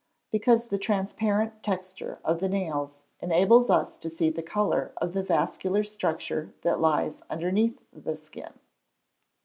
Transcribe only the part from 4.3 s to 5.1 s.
the colour